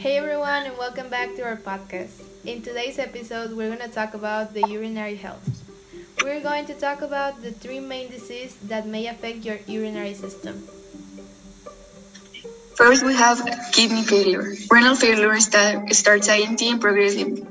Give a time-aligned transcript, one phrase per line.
[0.00, 2.24] Hey everyone, and welcome back to our podcast.
[2.46, 5.44] In today's episode, we're going to talk about the urinary health.
[6.24, 10.66] We're going to talk about the three main diseases that may affect your urinary system.
[12.76, 14.54] First, we have kidney failure.
[14.70, 17.44] Renal failure start, starts silently and progressively.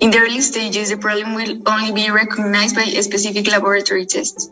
[0.00, 4.50] In the early stages, the problem will only be recognized by a specific laboratory tests.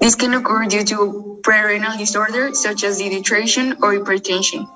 [0.00, 4.68] This can occur due to prerenal disorder, such as dehydration or hypertension,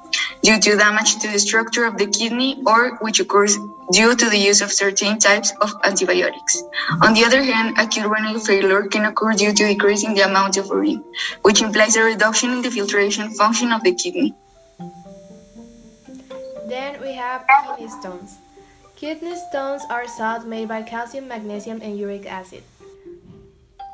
[0.43, 3.57] due to damage to the structure of the kidney, or which occurs
[3.93, 6.63] due to the use of certain types of antibiotics.
[7.03, 10.67] On the other hand, acute renal failure can occur due to decreasing the amount of
[10.67, 11.05] urine,
[11.43, 14.35] which implies a reduction in the filtration function of the kidney.
[16.67, 18.39] Then we have kidney stones.
[18.97, 22.63] Kidney stones are salts made by calcium, magnesium, and uric acid.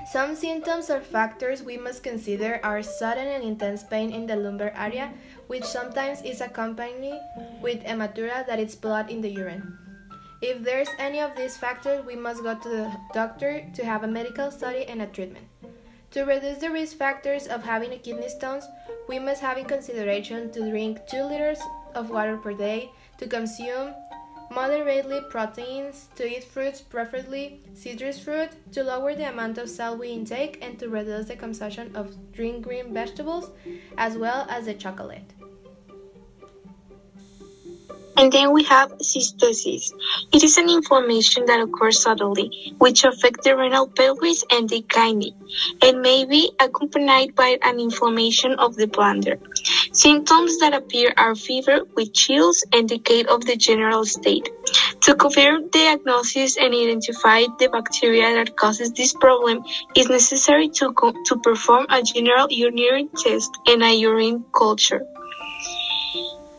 [0.09, 4.73] Some symptoms or factors we must consider are sudden and intense pain in the lumbar
[4.75, 5.13] area,
[5.49, 7.21] which sometimes is accompanied
[7.61, 9.77] with hematuria that is blood in the urine.
[10.41, 14.09] If there's any of these factors, we must go to the doctor to have a
[14.09, 15.45] medical study and a treatment.
[16.13, 18.65] To reduce the risk factors of having a kidney stones,
[19.09, 21.61] we must have in consideration to drink 2 liters
[21.95, 23.93] of water per day, to consume
[24.51, 30.09] moderately proteins, to eat fruits, preferably citrus fruit, to lower the amount of salt we
[30.09, 33.51] intake, and to reduce the consumption of green green vegetables,
[33.97, 35.33] as well as the chocolate.
[38.19, 39.93] And then we have cystitis.
[40.33, 45.37] It is an inflammation that occurs suddenly, which affects the renal pelvis and the kidney,
[45.83, 49.39] and may be accompanied by an inflammation of the bladder.
[49.93, 54.49] Symptoms that appear are fever with chills, indicate of the general state.
[55.03, 59.65] To confirm diagnosis and identify the bacteria that causes this problem,
[59.97, 60.93] is necessary to,
[61.27, 65.03] to perform a general urinary test and a urine culture.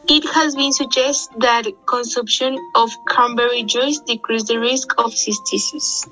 [0.08, 6.10] It has been suggested that consumption of cranberry juice decreases the risk of cystitis.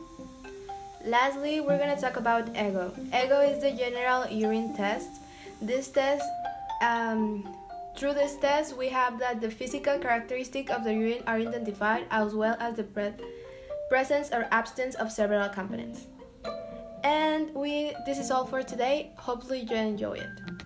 [1.03, 2.93] Lastly, we're going to talk about EGO.
[3.11, 5.09] EGO is the general urine test.
[5.59, 6.29] This test,
[6.81, 7.55] um,
[7.95, 12.35] through this test, we have that the physical characteristics of the urine are identified as
[12.35, 13.13] well as the pre
[13.89, 16.07] presence or absence of several components.
[17.03, 19.11] And we this is all for today.
[19.17, 20.56] Hopefully you enjoy it.